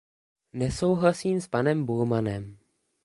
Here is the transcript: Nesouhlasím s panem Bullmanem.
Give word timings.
Nesouhlasím 0.53 1.41
s 1.41 1.47
panem 1.47 1.85
Bullmanem. 1.85 2.57